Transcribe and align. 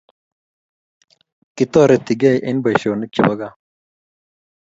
Kitoretigei 1.55 2.37
eng 2.47 2.59
boishoshek 2.63 3.11
chepo 3.13 3.33
kaa 3.39 3.53